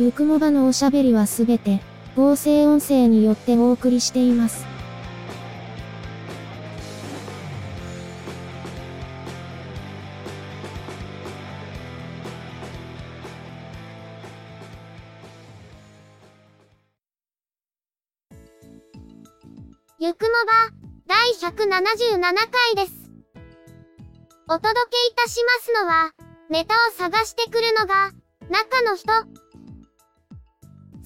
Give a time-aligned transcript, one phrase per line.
[0.00, 1.82] ゆくもばのおしゃべりはすべて、
[2.16, 4.64] 合成音声によってお送りしています。
[19.98, 20.72] ゆくもば、
[21.06, 23.10] 第177回です。
[24.48, 26.12] お届けいたしますのは、
[26.48, 28.12] ネタを探してくるのが、
[28.48, 29.49] 中の人。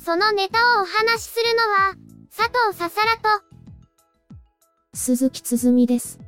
[0.05, 1.94] そのネタをお話しするのは、
[2.30, 3.42] 佐藤ささらと、
[4.92, 6.19] 鈴木つづみです。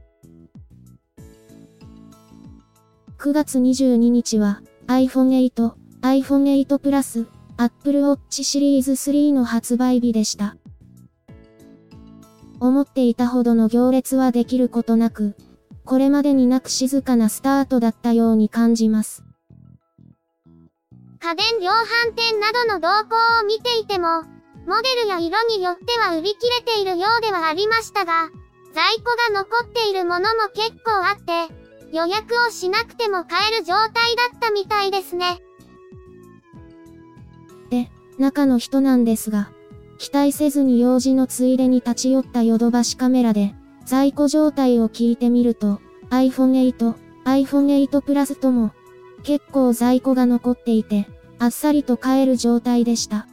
[3.19, 7.27] 9月22日は iPhone 8、iPhone 8 Plus、
[7.59, 10.57] Apple Watch シリーズ3の発売日でした。
[12.61, 15.37] 思っていたほどの行列はできることなく、
[15.85, 19.23] これまでになく静かなスタートだったように感じます。
[21.27, 24.23] 家電量販店などの動向を見ていても、
[24.65, 28.31] モデルや色によっては売り切れているようではありましたが、
[28.73, 31.53] 在庫が残っているものも結構あって、
[31.93, 35.43] 予約をしなくても買える状態だったみたいですね。
[37.71, 39.51] で、中の人なんですが、
[39.99, 43.53] 期待せずに用事のついでに立ち寄ったヨドバシカメラで、
[43.85, 48.71] 在庫状態を聞いてみると、iPhone 8、iPhone 8 Plus とも、
[49.25, 51.09] 結構在庫が残っていて、
[51.39, 53.27] あっさりと買える状態でした。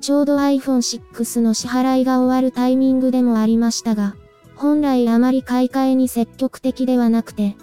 [0.00, 4.14] ちょうど iPhone 6の支払いが終わるタイミングでもありましたが、
[4.56, 7.56] 本来あまり買い替えに積極的ではなくて、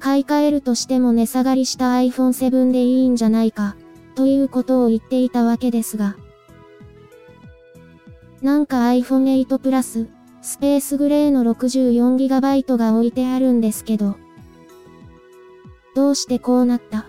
[0.00, 3.76] 買い替えるとしても値下がりした iPhone 7でいいんじゃないか、
[4.14, 6.16] ということを言っていたわけですが、
[8.42, 10.08] なんか iPhone 8 Plus、
[10.42, 14.16] スペースグレーの 64GB が置いてあるんですけど。
[15.94, 17.08] どうしてこうなった？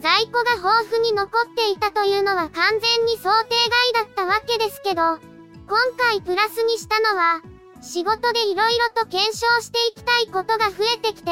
[0.00, 3.54] 在庫が豊富に残っていたというのは完全に想定
[3.94, 5.18] 外だったわけですけど、
[5.68, 7.42] 今回プラスにしたのは、
[7.82, 11.30] 仕事で色々と検証していきたいことが増えてきて、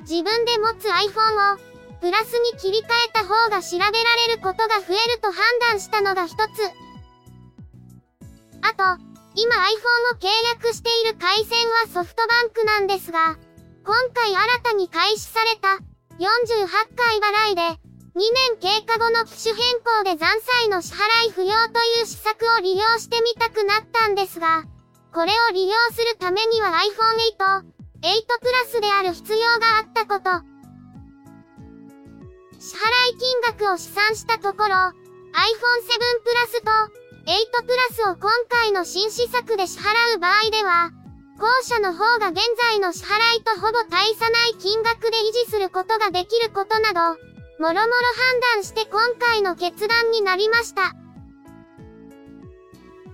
[0.00, 1.58] 自分で持つ iPhone を、
[2.00, 3.90] プラスに切り替えた方が調べら
[4.28, 6.38] れることが増えると判断したのが一つ。
[8.62, 9.02] あと、
[9.34, 13.36] 今 iPhone を契約している回線はソフトバンクなんですが、
[13.84, 15.78] 今回新たに開始された
[16.18, 17.83] 48回払いで、
[18.14, 24.62] 2年経過後の機種変更で残債の支払い不要という施策を利用してみたくなったんですが、
[25.12, 27.66] これを利用するためには iPhone 8、
[28.06, 28.22] 8
[28.70, 30.30] Plus である必要があったこと。
[32.60, 34.94] 支払い金額を試算したところ、iPhone 7
[36.22, 36.70] Plus と
[37.26, 40.92] 8プラスを今回の新施策で支払う場合では、
[41.36, 42.38] 後者の方が現
[42.70, 50.94] 在の支払いとほぼ大差ない金額で維持することができることなど、もろもろ判断して今回の決断になりました。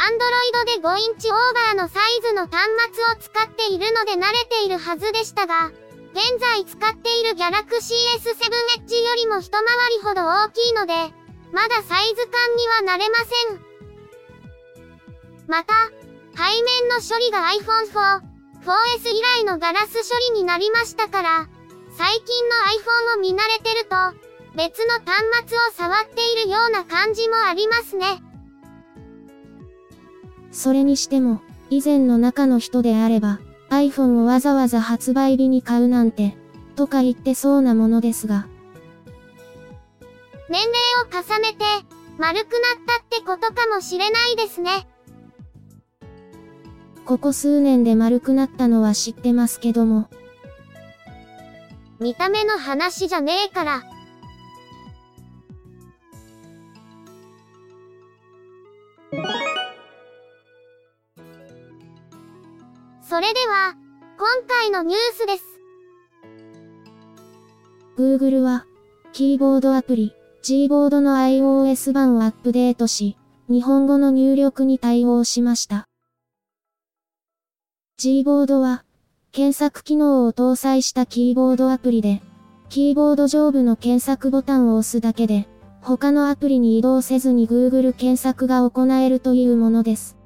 [0.00, 5.70] Android で5インチオーバーのサイズの端末を使っているので慣れているはずでしたが、
[6.12, 8.48] 現在使っている Galaxy S7
[8.80, 10.94] Edge よりも一回りほど大きいので、
[11.52, 13.60] まだサイズ感には慣れません。
[15.46, 15.74] また、
[16.34, 18.20] 背面の処理が iPhone 4、
[18.64, 21.48] 4S 以来のガラス処理になりましたから、
[21.98, 22.56] 最近の
[23.14, 28.22] iPhone を見慣れてると、別の端末を触っているような感じもありますね。
[30.50, 31.40] それにしても、
[31.70, 33.38] 以前の中の人であれば、
[33.70, 36.36] iPhone をわざわざ発売日に買うなんて、
[36.74, 38.46] とか言ってそうなものですが。
[40.48, 40.74] 年齢
[41.04, 41.64] を重ねて、
[42.18, 44.88] 丸くなったってことかもしれないですね。
[47.04, 50.08] ここ数年で丸くなったのは知ってますけども。
[52.00, 53.82] 見た目の話じゃねえから。
[63.20, 63.76] それでは、
[64.16, 65.44] 今回のニュースです。
[67.98, 68.64] Google は、
[69.12, 75.86] キーボードアプリ、Gboard の iOS 版をアップデートし、日本語の入力に対応しました。
[78.00, 78.86] Gboard は、
[79.32, 82.22] 検索機能を搭載したキーボードアプリで、
[82.70, 85.46] キーボード上部の検索ボタンを押すだけで、
[85.82, 90.19] 他のアプリに移動せずに Google 検索が行えるというものです。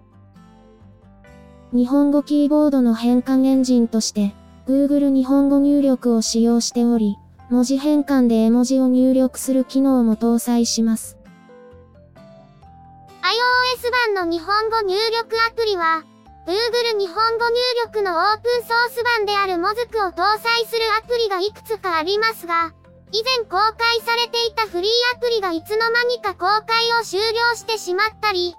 [1.75, 4.32] 日本語キーボードの変換エンジンとして、
[4.69, 7.19] Google 日本語入力を使用しており、
[7.50, 11.19] 文字変換で絵文字を入力する機能も搭載します。
[12.15, 16.05] iOS 版の日本語入力アプリは、
[16.47, 17.56] Google 日本語入
[17.87, 22.73] 力のオープンソース版であるモズクを搭載するアプリがいくつかありますが、
[23.11, 28.55] 以前公開されていたフリーアプリがいつの間にか公開を終了してしまったり、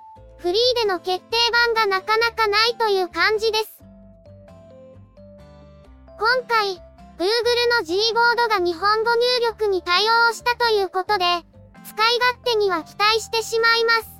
[0.45, 1.37] フリーでの決定
[1.73, 3.81] 版がなかなかないという感じです。
[6.19, 6.75] 今回、
[7.17, 7.25] Google
[7.79, 11.25] の G ボードが日本語入力に対応したということで、
[11.83, 14.11] 使い勝手には期待してしまいます。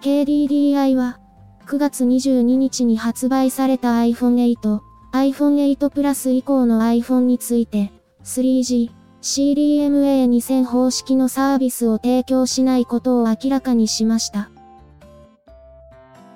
[0.00, 1.20] KDDI は、
[1.66, 7.92] 9月22日に発売された iPhone 8、iPhone 8 Plus 以降の iPhone について、
[8.24, 8.90] 3G、
[9.22, 14.50] CDMA2000 方式のサービスを提供しないことを明らかにしました。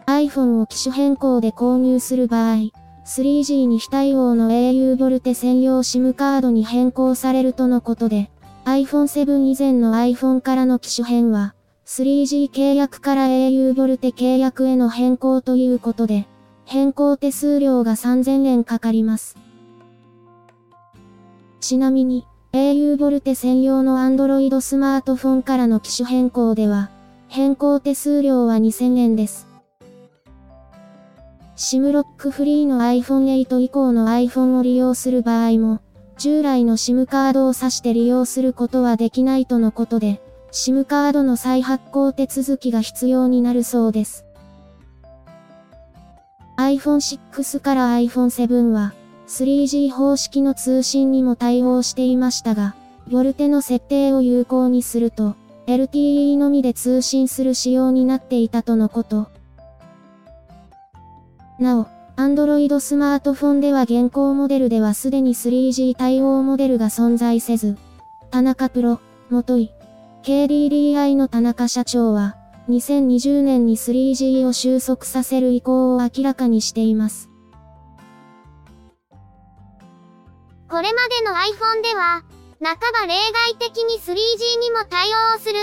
[0.07, 2.71] iPhone を機種変更で購入する場合、
[3.07, 8.31] 3G に非対応の au ボルテ専用 SIM カードに変更されるとのことで、
[8.65, 11.55] iPhone 7以前の iPhone からの機種変は、
[11.87, 16.27] 3G 契約から au ボルテ契約への変更ということで、
[16.73, 19.37] 変更手数料が3000円かかります。
[21.59, 26.89] ちなみに、au ボルテ専用の Android スマートフォンからの機種変更では、
[27.27, 29.49] 変更手数料は2000円です。
[31.57, 35.81] SIM ロックフリーの iPhone 8以降の iPhone を利用する場合も、
[36.19, 40.23] 従来の SIM カードを挿して利用することはできないとのことで、
[40.53, 44.25] SIM カードの再発行手続きが必要になるそうです。
[46.61, 48.93] iPhone 6から iPhone 7は
[49.27, 52.75] 3G 方式の通信にも対応していましたが、
[53.09, 55.37] ボルテの設定を有効にすると、
[55.67, 59.29] LTE のみで通信する仕様になっていたとのこと。
[61.61, 61.87] なお、
[62.17, 67.79] Android スマートフォンでは現行モデルではすでに 3G 対応モデルが存在せず、
[68.31, 69.71] 田中プロ、元井、
[70.25, 72.37] KDDI の田中社長は、
[72.71, 77.29] 2020年に 3G を収束させる意向を明らかにしています。
[80.69, 82.23] これまでの iPhone では、
[82.63, 85.59] 半ば例外的に 3G にも対応する、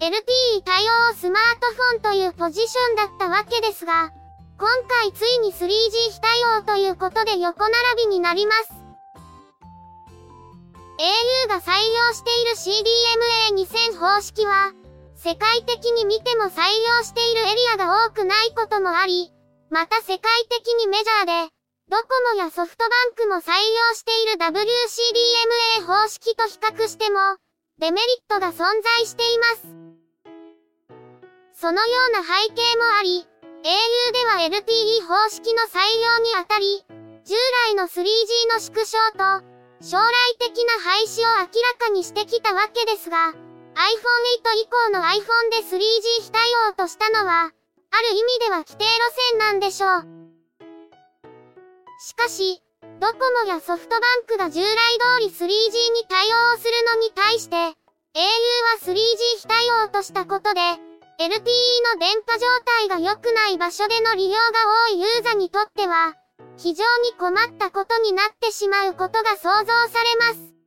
[0.00, 4.12] LTE 対応スマートフォンというポジションだったわけですが、
[4.58, 5.66] 今回ついに 3G
[6.10, 8.80] 非対応ということで横並びになります。
[11.00, 12.52] au が採用している
[13.56, 14.72] CDMA2000 方式は、
[15.22, 16.64] 世界的に見ても採
[16.96, 19.30] 用しているエリアが多くないこともあり、
[19.68, 20.18] また世界
[20.48, 21.52] 的にメジャーで、
[21.90, 27.20] ドコモやソフトバンクも採用している WCDMA 方式と比較しても、
[27.78, 28.64] デメリットが存
[28.96, 29.68] 在しています。
[31.52, 33.28] そのような背景もあり、
[33.60, 36.82] au では LTE 方式の採用にあたり、
[37.26, 37.34] 従
[37.68, 38.08] 来の 3G
[38.54, 39.44] の縮小と、
[39.82, 43.34] 将来的な廃止を明らかにしてきたわけですが、
[43.74, 48.88] iPhone 8以降の iPhone で 3G 非対応としたのは、ある意味では規定路
[49.30, 50.06] 線なんでしょう。
[52.00, 52.62] しかし、
[53.00, 55.48] ドコモやソフトバンクが従来通り 3G
[55.92, 57.74] に対応するのに対して、au は
[58.82, 58.96] 3G
[59.38, 64.40] 非対応としたことで、LTE の電波状態が良くない場所での利用が
[64.88, 66.14] 多いユーザーにとっては、
[66.56, 70.59] 非常に困ったことになってしまうことが想像されます。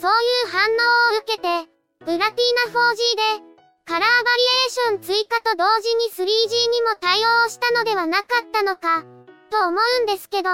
[0.00, 0.12] そうい
[0.46, 0.74] う反応
[1.14, 2.96] を受けて、プラティーナ 4G
[3.38, 3.44] で、
[3.84, 6.24] カラーバリエーション追加と同時に 3G
[6.70, 9.04] にも対応したのではなかったのか、
[9.50, 10.48] と思うんですけど。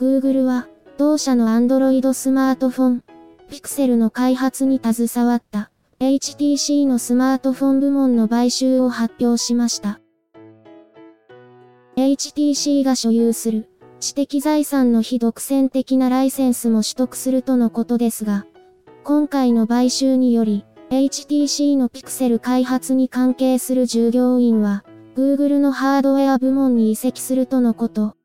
[0.00, 3.04] Google は、同社の Android スマートフォン、
[3.50, 5.69] ピクセルの開発に携わった
[6.02, 10.00] HTC のスマートフォン部門の買収を発表しました。
[11.98, 18.46] HTC が所有する知的財産の非独占的なライセンスも取得するとのことですが、
[19.04, 24.84] 今回の買収により、HTC のピクセル開発に関係する従業員は、
[25.16, 28.16] Google のハードウェア部門に移籍するとのこと。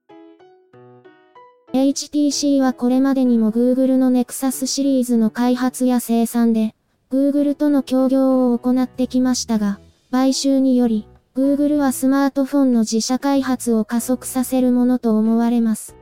[1.73, 6.74] HTC はこれまでにも Google の Nexus シリーズの開発や生産で、
[7.11, 9.79] Google との協業を行ってきましたが、
[10.11, 15.95] 買収により、Google はスマートフォンの自社開発を加速させるものと思われます。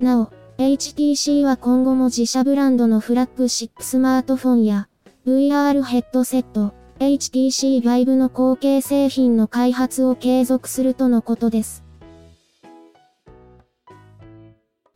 [0.00, 4.88] なお、HTC は今後も自社ブランドのフラッグシップスマートフォンや
[5.26, 11.84] VR ヘッドセット、HTC Vive の後継製品の開発を継続するとのことです。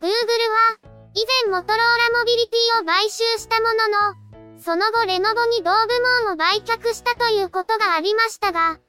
[0.01, 0.09] Google は、
[1.13, 3.73] 以前モトローラモビリティを買収したもの
[4.13, 4.22] の、
[4.59, 8.79] その後レノボに同部門を売却したということがありましたが、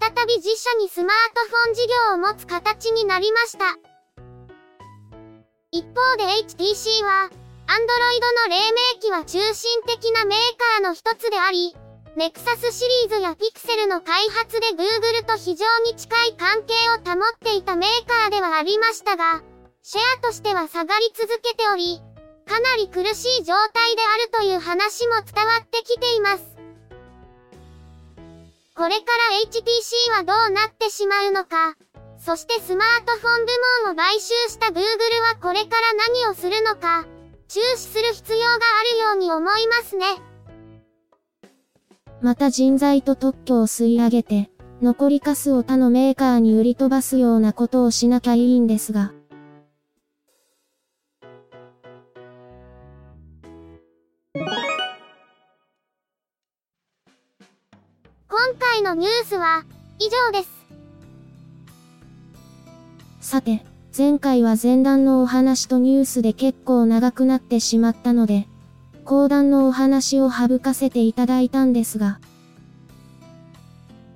[0.00, 3.64] 再び自社にスマートフォン事業を持つ形になりました。
[5.70, 7.30] 一方で HTC は、
[7.66, 10.38] Android の黎明期は中心的なメー
[10.76, 11.74] カーの一つであり、
[12.16, 19.42] Nexus シリーズや Pixel の開発で Google と非常に近い関係を保っていたメーカーではありましたが、
[19.82, 22.02] シェアとしては下がり続けており、
[22.46, 26.44] かなり苦しい状態であるという話も伝わってきています。
[28.74, 31.76] これから HTC はどうなってしまうのか、
[32.18, 33.52] そしてスマートフォン部
[33.84, 37.04] 門を買収した Google はこれから何をするのか、
[37.48, 40.06] 注視する必要があるように思いますね。
[42.22, 49.12] また人材と特許を吸い上げて、残りカスを他のメーカーに売り飛ばすようなことをしなきゃいいんですが。
[58.44, 59.64] 今回のニュースは
[60.00, 60.50] 以上です。
[63.20, 63.64] さて、
[63.96, 68.48] 前回は前段のお話とニュースで結構長くなってしまったので、
[69.04, 72.18] 後段のお話を省かせていただいたんですが、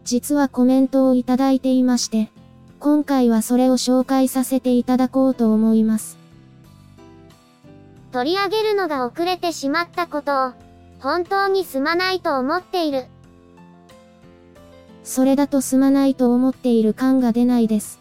[0.02, 2.32] 実はコメントをいただいていまして、
[2.80, 6.18] 今回はそれを紹介させていただこうと思います。
[8.10, 10.52] 取り上げるのが遅れてしまったことを、
[10.98, 13.06] 本当にすまないと思っている。
[15.06, 18.00] それだとすまないと思っている感が出ないです。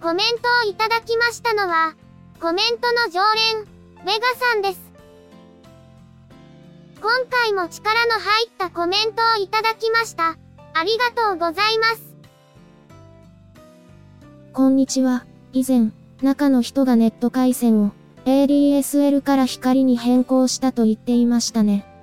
[0.00, 1.96] コメントをいただきましたのは、
[2.40, 3.20] コメントの常
[3.56, 3.64] 連、
[4.06, 4.80] ベガさんです。
[7.00, 10.38] 今回も力の入ったコメントをいただきました。
[10.74, 12.14] ありがとうございます。
[14.52, 15.26] こんにちは。
[15.52, 15.90] 以前、
[16.22, 17.90] 中の人がネット回線を
[18.26, 21.93] ADSL から光に変更したと言っていましたね。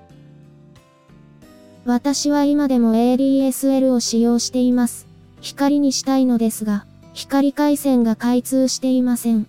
[1.86, 5.08] 私は今でも ADSL を使用しています。
[5.42, 9.48] 光にしたいのですが、光回線が開通していません。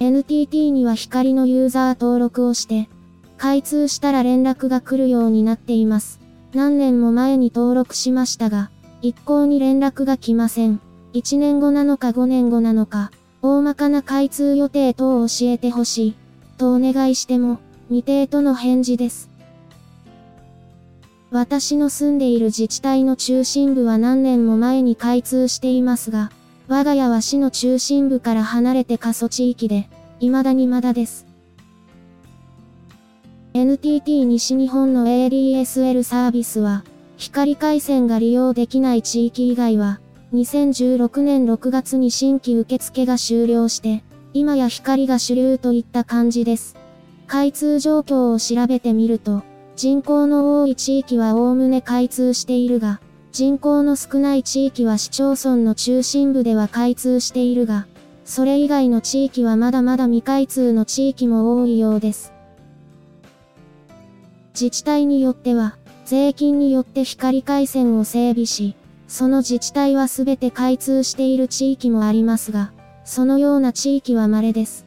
[0.00, 2.88] NTT には光のユーザー登録をして、
[3.38, 6.20] 開通したら連絡が来るようになっています。
[6.52, 8.70] 何年も前に登録しましたが、
[9.00, 10.80] 一向に連絡が来ません。
[11.14, 16.14] 1年後なのか5年後なのか、大まかな開通予定等を教えてほしい、
[16.58, 19.33] とお願いしても、未定との返事です。
[21.34, 26.30] 私の住んでいる自治体の中心部は何年も前に開通していますが、
[26.68, 29.88] 我が家は市の中心部から離れて過疎地域で、
[30.20, 31.26] 未だにまだです。
[33.52, 36.84] NTT 西日本の ADSL サービスは、
[37.16, 39.98] 光回線が利用できない地域以外は、
[40.34, 46.76] 2016年6月に新規受付が終了して、今や光が主流といった感じです。
[47.26, 49.42] 開通状況を調べてみると、
[49.76, 53.00] 人口の多い地域はおおむね開通しているが、
[53.32, 57.86] 人口の少ない地域は市町村の中心部では開通しているが、
[58.24, 62.32] それ以外の地域はまだまだ未開通の地域も多いようです。
[64.54, 68.76] 自治体によっては、税金によって光回線を整備し、
[69.08, 72.72] その自治体はすべて開通している地域もありますが、
[73.04, 74.83] そのような地域は稀です。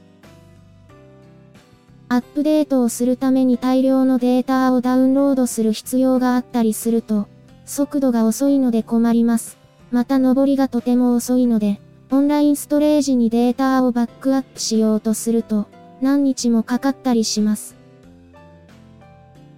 [2.10, 7.28] アップデートをするために大量のデータをダウンロードする必要があったりすると、
[7.66, 9.58] 速度が遅いので困ります。
[9.92, 15.68] また上りがとても遅いので、オンラインストレージにデータをバックアップしようとすると、
[16.02, 17.76] 何日もかかったりします。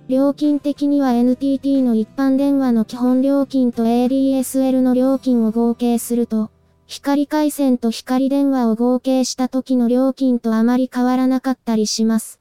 [0.08, 6.50] 料金的には NTT の一般電話の基本料金と ADSL の料金を合計すると、
[6.88, 12.39] 光回線と光電話を合計した時の料金とあまり変わらなかったりします。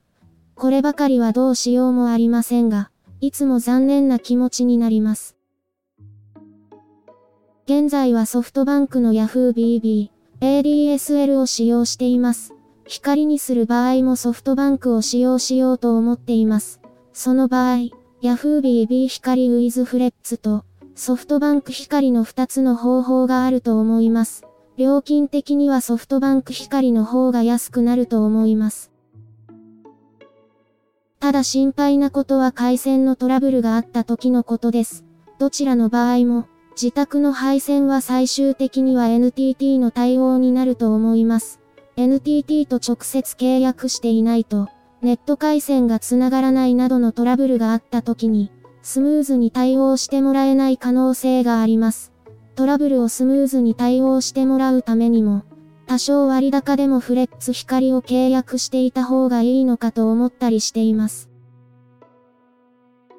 [0.58, 5.36] こればかりはどうしようもありませんが、いつも残念な気持ちになります。
[7.66, 10.10] 現在はソフトバンクの Yahoo BB、
[10.40, 12.54] ADSL を使用しています。
[12.86, 16.80] 光にする場合もソフトバンクを使用しようと思っています。
[17.12, 17.76] その場合、
[18.20, 20.64] Yahoo BB 光 with フレッツと
[20.96, 24.44] ソフトバンク光の2つの方法があると思います。
[24.76, 28.90] 料金的にはソフトバンク光の方が安くなると思います。
[31.20, 35.04] ただ心配なことは回線のトラブルがあった時のことです。
[35.38, 36.46] どちらの場合も、
[36.80, 41.60] 自宅の配線は最終的には NTT の対応になると思います。
[41.96, 44.68] NTT と直接契約していないと、
[45.02, 52.12] ネット回線が繋がらないなどのトラブルがあった時に、スムーズに対応してもらえない可能性があります。
[52.54, 55.42] トラブルをスムーズに対応してもらうためにも、
[55.88, 61.30] 多少割高でもフレッツ光を契約していた方がいいのかと思ったりしています。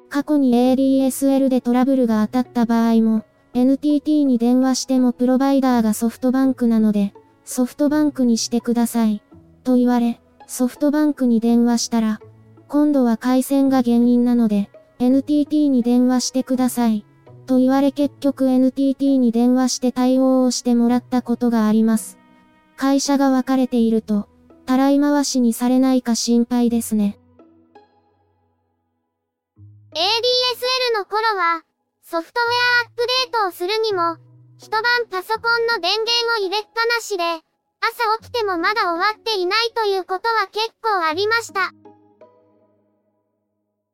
[0.08, 3.24] 過去に ADSL でトラブルが当たった場合も、
[3.54, 7.12] NTT に電話してもプロバイダーがソフトバンクなので、
[7.44, 9.20] ソフトバンクにしてください。
[9.64, 12.20] と言われ、ソフトバンクに電話したら、
[12.68, 17.04] 今度は回線が原因なので、NTT に電話してください。
[17.46, 22.20] と言われ結局 NTT に電話して対応をしてもらったことがあります。
[22.80, 24.26] 会社が分かれていると、
[24.64, 27.18] たらい回しにされないか心配ですね。
[29.92, 31.62] ADSL の頃は、
[32.00, 32.48] ソフトウェ
[32.80, 34.16] アアップデートをするにも、
[34.56, 37.42] 一晩パソコンの電源を入れっぱなしで、朝
[38.22, 41.74] 起きてもまだ終わっていないということは結構ありました。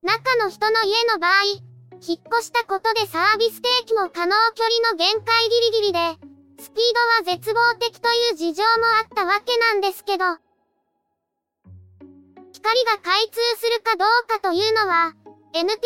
[0.02, 1.42] 中の人の家の場合、
[2.06, 6.94] 引っ越したことでサービス提供も可能距離の限界ギリギリで、スピー
[7.26, 8.68] ドは絶望的という事情も
[9.00, 10.25] あったわけなんですけど、
[12.52, 15.12] 光が開通するかどうかというのは、
[15.52, 15.76] NTT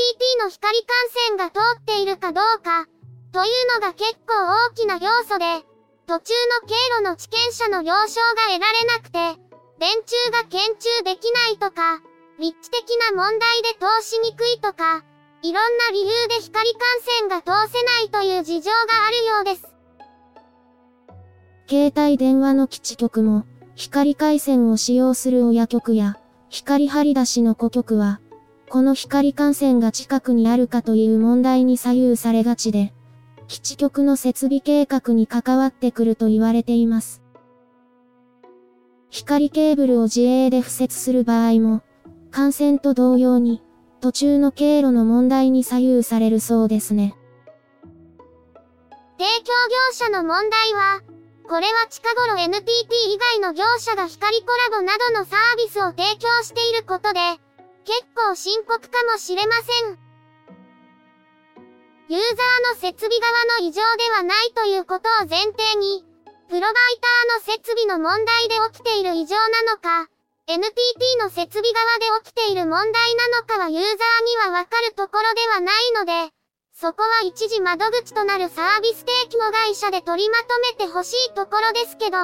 [0.40, 0.88] の光管
[1.28, 2.86] 線が通っているかどうか、
[3.32, 4.34] というのが結構
[4.70, 5.66] 大きな要素で、
[6.06, 9.40] 途中の経路の地権者の了承が得られなくて、
[9.78, 12.00] 電柱が検中できないとか、
[12.38, 15.02] 立地的な問題で通しにくいとか、
[15.42, 16.80] いろんな理由で光管
[17.18, 19.69] 線が通せないという事情があるようです。
[21.70, 23.44] 携帯電話の基地局も、
[23.76, 28.20] 光回線を使用する親局や、光張り出しの顧局は、
[28.68, 32.92] この光管線が近くにあるかという問題に左右されがちで、
[33.46, 37.22] 基地局の設備計画に関わってくると言われています。
[39.08, 41.82] 光ケーブルを自営で敷設する場合も、
[42.36, 43.62] 幹線と同様に、
[44.00, 47.14] 途中の経路の問題に左右されるそうですね。
[49.18, 51.02] 提供業者の問題は、
[51.50, 52.62] これは近頃 NTT
[53.10, 57.18] 以外の業者が光コラボなどのサービスを提供していることで、
[57.82, 59.98] 結構深刻かもしれません。
[62.06, 66.06] ユーザーの設備側の異常ではないということを前提に、
[66.46, 66.72] プロバイ
[67.42, 70.06] ターの設備の問題で起きている異常なのか、
[70.46, 70.70] NTT
[71.18, 76.30] の設備側で起きている問題なのかはユーザーにはわかるところではないので、
[76.80, 80.46] そこは一時窓口となるサービス提供会社で取りまと
[80.78, 82.16] めてほしいところですけど。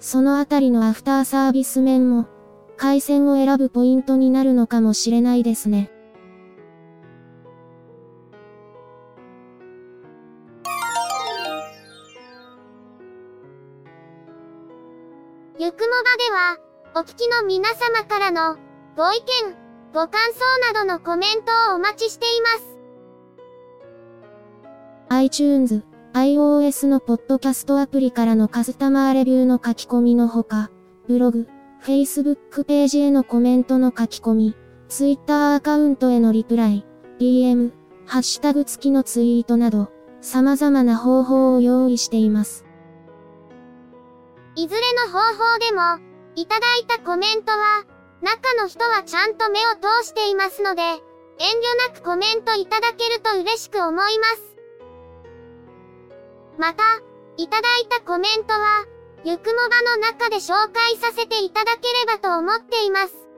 [0.00, 2.26] そのあたりのアフターサービス面も、
[2.76, 5.92] 回線を選ぶポイントになるのかもしれないですね。
[15.56, 16.56] ゆくもばでは、
[16.96, 18.56] お聞きの皆様からの、
[18.96, 22.78] ご意見、ご感想などのコメントをお待ちしています。
[25.08, 30.70] iTunes、iOS のポッドキャストアプリからのカスタマーレビューの書き込みのほか、
[31.06, 31.48] ブログ、
[31.82, 34.56] Facebook ページへのコメントの書き込み、
[34.88, 36.84] Twitter アカウントへのリプライ、
[37.18, 37.72] DM、
[38.04, 42.66] ハッシュタグ付きのツイートなど、様々な方法を用意しています。
[44.54, 45.80] いずれの方法でも、
[46.34, 47.86] いただいたコメントは、
[48.22, 51.00] 中の人はちゃんと目を通していますので、遠慮
[51.92, 54.02] なくコメントいただけると嬉しく思いま
[54.36, 54.42] す。
[56.58, 56.82] また、
[57.36, 58.84] いただいたコメントは、
[59.24, 63.28] ゆくもばの中で紹介させていただければと思っています。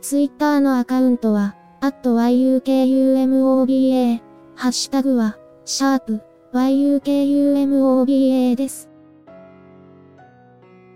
[0.00, 4.20] ツイッターのアカウントは、at yukumoba、
[4.56, 6.20] ハッシュタグは、シャープ
[6.52, 8.88] yukumoba です。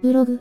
[0.02, 0.40] ブログ、